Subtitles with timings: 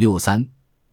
[0.00, 0.42] 六三，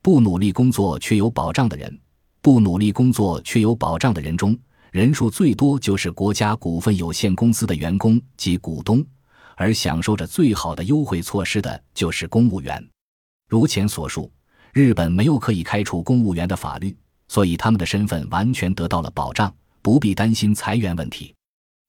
[0.02, 1.98] 不努力工作却有保障的人，
[2.42, 4.54] 不努力工作却有保障的人中，
[4.92, 9.02] 人数最多就是国家股份有限公司的员工及股东，
[9.56, 12.86] 而享受着最好的优惠措施的就是公务员。
[13.48, 14.30] 如前所述，
[14.74, 16.94] 日本没有可以开除公务员的法律，
[17.30, 21.34] 所以他们的身份完全得到了保障，不必担心裁员问题。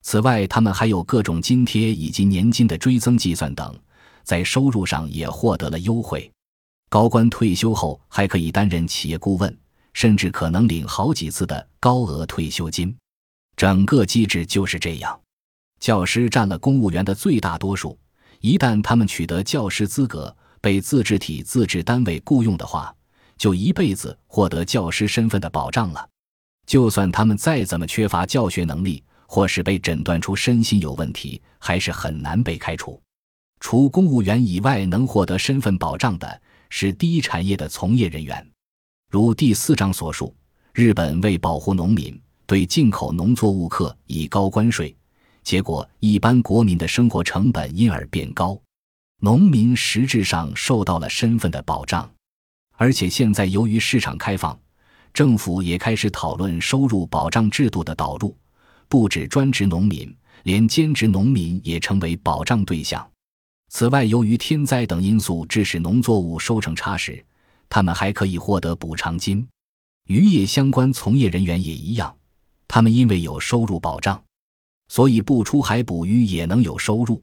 [0.03, 3.77] 此外，他们还有各种津贴以及年金的追增计算等，
[4.23, 6.31] 在收入上也获得了优惠。
[6.89, 9.55] 高官退休后还可以担任企业顾问，
[9.93, 12.95] 甚至可能领好几次的高额退休金。
[13.55, 15.19] 整个机制就是这样。
[15.79, 17.97] 教师占了公务员的最大多数，
[18.41, 22.93] 一旦他们取得教师资格，被自治体自治单位雇佣的话，
[23.37, 26.09] 就一辈子获得教师身份的保障了。
[26.65, 32.99] 就算他们再怎么缺乏教学能力，或是被诊断出身心有问题，还是很难被开除。
[33.59, 38.47] 除公务员以外，能获得身份保障的是第一产业的从业人员。
[39.09, 40.35] 如第四章所述，
[40.73, 44.95] 日本为保护农民，对进口农作物课以高关税，
[45.43, 48.59] 结果一般国民的生活成本因而变高，
[49.19, 52.09] 农民实质上受到了身份的保障。
[52.77, 54.57] 而且现在由于市场开放，
[55.11, 58.37] 政府也开始讨论收入保障制度的导入。
[58.87, 63.05] 不止专职农民，连兼职农民也成为保障对象。
[63.69, 67.23] 此外，由于天灾等因素致使农作物收成差时，
[67.69, 69.47] 他们还可以获得补偿金。
[70.07, 72.13] 渔业相关从业人员也一样，
[72.67, 74.21] 他们因为有收入保障，
[74.87, 77.21] 所以不出海捕鱼也能有收入。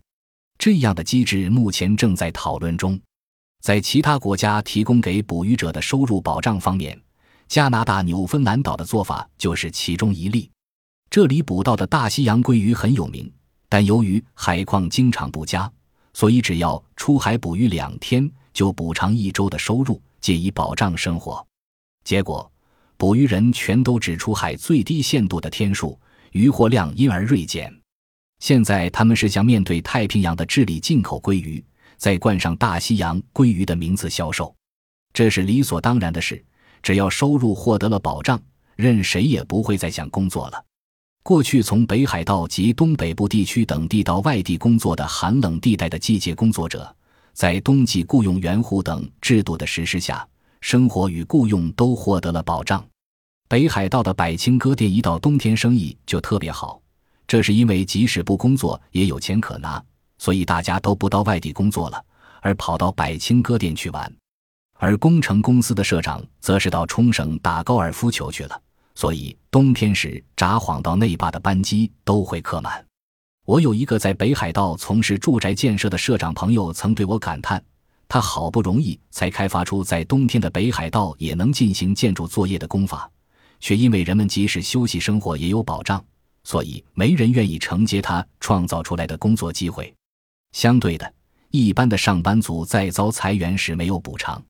[0.57, 2.99] 这样的机制目前正在讨论中。
[3.61, 6.97] 在其他国家提供给捕鱼者的收入保障方面，
[7.49, 10.49] 加拿大纽芬兰岛的做法就是其中一例。
[11.11, 13.29] 这里捕到的大西洋鲑鱼很有名，
[13.69, 15.71] 但由于海况经常不佳，
[16.17, 21.47] 所以只要出海捕鱼两天，就补偿一周的收入，借以保障生活。
[22.05, 22.51] 结果，
[22.97, 26.01] 捕鱼人全都只出海最低限度的天数，
[26.33, 27.71] 渔获量因而锐减。
[28.39, 31.63] 现在他们是想面对太平洋的智利进口鲑鱼，
[31.99, 34.57] 再冠上大西洋鲑鱼的名字销售，
[35.13, 36.43] 这是理所当然的事。
[36.83, 38.41] 只要收入获得了保障，
[38.75, 40.65] 任谁也不会再想工作了。
[41.27, 46.89] 过去从北海道及东北部地区等地到外地工作的寒冷地带的季节工作者，
[47.33, 50.25] 在冬季雇佣园户等制度的实施下，
[50.61, 52.87] 生活与雇佣都获得了保障。
[53.49, 56.81] 北海道的百青哥店一到冬天生意就特别好，
[57.27, 59.83] 这是因为即使不工作也有钱可拿，
[60.19, 62.01] 所以大家都不到外地工作了，
[62.41, 64.15] 而跑到百青哥店去玩。
[64.75, 68.63] 而工程公司的社长则是到冲绳打高尔夫球去了。
[68.97, 72.85] 所以冬天时，札幌到内坝的班机都会客满。
[73.45, 77.63] 我有一个在北海道从事住宅建设的社长朋友，曾对我感叹：
[78.09, 83.09] 他好不容易才开发出在冬天的北海道也能进行建筑作业的工法，
[83.61, 86.03] 却因为人们即使休息生活也有保障，
[86.43, 89.95] 所以没人愿意承接他创造出来的工作机会。
[90.53, 91.13] 相对的，
[91.51, 94.43] 一般的上班族在遭裁员时没有补偿，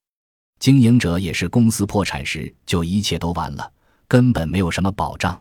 [0.60, 3.72] 经营者也是公司破产时就一切都完了。
[4.08, 5.40] 根本没有什么保障，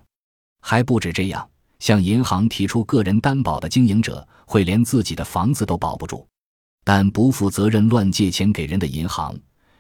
[0.62, 1.48] 还不止这样，
[1.80, 6.28] 向银行提出个人担保的经营者会连自己的房子都保不住，
[6.84, 9.38] 但不负责任乱借钱给人的银行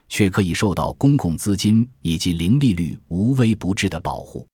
[0.07, 4.47] 却可以受到公共资金以及零利率无微不至的保护。